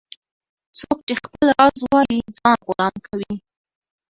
[0.79, 3.35] -څوک چي خپل راز وایې ځان غلام کوي.